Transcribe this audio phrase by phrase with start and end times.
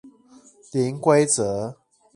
[0.71, 1.77] 零規則